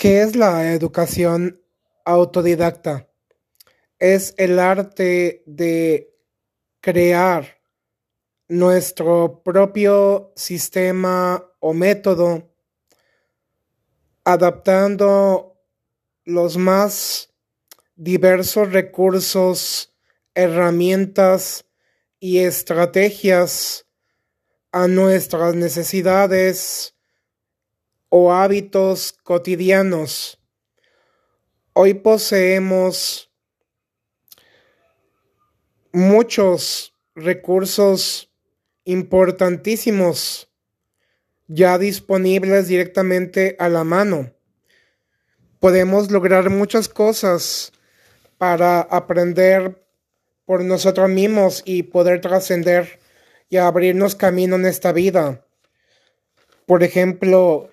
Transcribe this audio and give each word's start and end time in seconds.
¿Qué 0.00 0.22
es 0.22 0.34
la 0.34 0.72
educación 0.72 1.60
autodidacta? 2.06 3.10
Es 3.98 4.32
el 4.38 4.58
arte 4.58 5.42
de 5.44 6.16
crear 6.80 7.60
nuestro 8.48 9.42
propio 9.42 10.32
sistema 10.36 11.44
o 11.58 11.74
método, 11.74 12.50
adaptando 14.24 15.60
los 16.24 16.56
más 16.56 17.34
diversos 17.94 18.72
recursos, 18.72 19.94
herramientas 20.34 21.66
y 22.18 22.38
estrategias 22.38 23.84
a 24.72 24.88
nuestras 24.88 25.54
necesidades 25.56 26.94
o 28.10 28.32
hábitos 28.32 29.12
cotidianos. 29.22 30.38
Hoy 31.72 31.94
poseemos 31.94 33.30
muchos 35.92 36.94
recursos 37.14 38.30
importantísimos 38.84 40.48
ya 41.46 41.78
disponibles 41.78 42.68
directamente 42.68 43.56
a 43.58 43.68
la 43.68 43.84
mano. 43.84 44.32
Podemos 45.58 46.10
lograr 46.10 46.50
muchas 46.50 46.88
cosas 46.88 47.72
para 48.38 48.80
aprender 48.80 49.84
por 50.44 50.64
nosotros 50.64 51.08
mismos 51.08 51.62
y 51.64 51.84
poder 51.84 52.20
trascender 52.20 52.98
y 53.48 53.58
abrirnos 53.58 54.14
camino 54.14 54.56
en 54.56 54.66
esta 54.66 54.92
vida. 54.92 55.44
Por 56.66 56.82
ejemplo, 56.82 57.70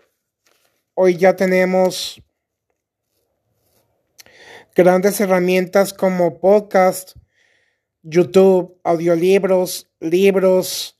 hoy 1.00 1.16
ya 1.16 1.36
tenemos 1.36 2.24
grandes 4.76 5.22
herramientas 5.22 5.94
como 5.94 6.40
podcast, 6.40 7.16
YouTube, 8.02 8.80
audiolibros, 8.84 9.92
libros, 10.00 11.00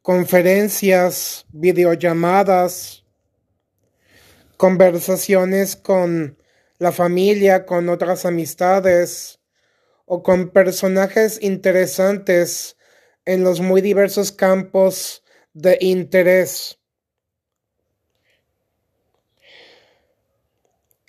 conferencias, 0.00 1.44
videollamadas, 1.50 3.04
conversaciones 4.56 5.76
con 5.76 6.38
la 6.78 6.90
familia, 6.90 7.66
con 7.66 7.90
otras 7.90 8.24
amistades 8.24 9.38
o 10.06 10.22
con 10.22 10.48
personajes 10.48 11.42
interesantes 11.42 12.78
en 13.26 13.44
los 13.44 13.60
muy 13.60 13.82
diversos 13.82 14.32
campos 14.32 15.22
de 15.52 15.76
interés. 15.82 16.79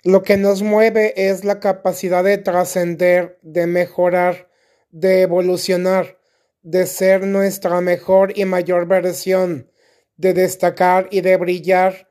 Lo 0.04 0.24
que 0.24 0.36
nos 0.36 0.62
mueve 0.62 1.28
es 1.28 1.44
la 1.44 1.60
capacidad 1.60 2.24
de 2.24 2.36
trascender, 2.36 3.38
de 3.42 3.68
mejorar, 3.68 4.50
de 4.90 5.22
evolucionar, 5.22 6.18
de 6.62 6.86
ser 6.86 7.24
nuestra 7.24 7.80
mejor 7.80 8.36
y 8.36 8.44
mayor 8.44 8.88
versión, 8.88 9.70
de 10.16 10.34
destacar 10.34 11.06
y 11.12 11.20
de 11.20 11.36
brillar 11.36 12.08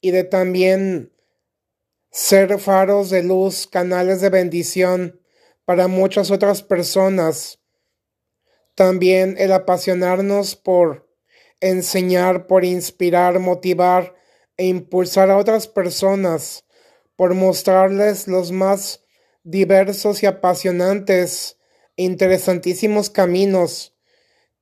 y 0.00 0.10
de 0.10 0.24
también 0.24 1.12
ser 2.10 2.58
faros 2.58 3.10
de 3.10 3.22
luz, 3.22 3.66
canales 3.66 4.22
de 4.22 4.30
bendición 4.30 5.20
para 5.66 5.86
muchas 5.86 6.30
otras 6.30 6.62
personas. 6.62 7.58
También 8.74 9.36
el 9.38 9.52
apasionarnos 9.52 10.56
por 10.56 11.10
enseñar, 11.60 12.46
por 12.46 12.64
inspirar, 12.64 13.38
motivar 13.38 14.14
e 14.56 14.66
impulsar 14.66 15.30
a 15.30 15.36
otras 15.36 15.68
personas, 15.68 16.64
por 17.16 17.34
mostrarles 17.34 18.28
los 18.28 18.52
más 18.52 19.04
diversos 19.42 20.22
y 20.22 20.26
apasionantes 20.26 21.58
interesantísimos 21.96 23.10
caminos 23.10 23.94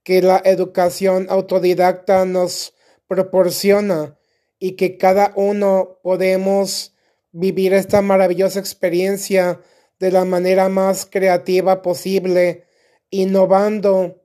que 0.02 0.20
la 0.20 0.42
educación 0.44 1.26
autodidacta 1.30 2.24
nos 2.24 2.74
proporciona 3.06 4.18
y 4.58 4.72
que 4.72 4.96
cada 4.98 5.32
uno 5.36 5.98
podemos 6.02 6.94
vivir 7.30 7.72
esta 7.72 8.02
maravillosa 8.02 8.60
experiencia 8.60 9.60
de 9.98 10.10
la 10.10 10.24
manera 10.24 10.68
más 10.68 11.06
creativa 11.06 11.80
posible, 11.82 12.64
innovando 13.10 14.22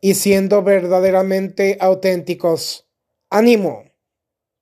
y 0.00 0.14
siendo 0.14 0.62
verdaderamente 0.62 1.76
auténticos. 1.80 2.86
ánimo. 3.28 3.89